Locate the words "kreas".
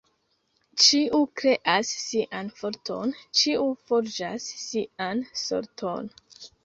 1.41-1.91